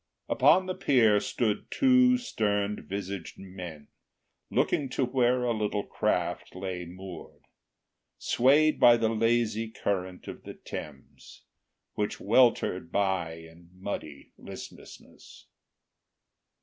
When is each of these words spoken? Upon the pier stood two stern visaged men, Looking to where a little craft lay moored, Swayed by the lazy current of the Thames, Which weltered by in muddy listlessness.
Upon 0.27 0.65
the 0.65 0.73
pier 0.73 1.19
stood 1.19 1.69
two 1.69 2.17
stern 2.17 2.87
visaged 2.87 3.37
men, 3.37 3.87
Looking 4.49 4.89
to 4.89 5.05
where 5.05 5.43
a 5.43 5.53
little 5.53 5.83
craft 5.83 6.55
lay 6.55 6.85
moored, 6.85 7.43
Swayed 8.17 8.79
by 8.79 8.97
the 8.97 9.09
lazy 9.09 9.69
current 9.69 10.27
of 10.27 10.41
the 10.41 10.55
Thames, 10.55 11.43
Which 11.93 12.19
weltered 12.19 12.91
by 12.91 13.33
in 13.35 13.69
muddy 13.75 14.31
listlessness. 14.39 15.45